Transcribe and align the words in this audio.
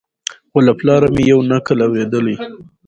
خو 0.51 0.59
له 0.67 0.73
پلاره 0.79 1.07
مي 1.15 1.23
یو 1.31 1.39
نکل 1.51 1.79
اورېدلی 1.85 2.35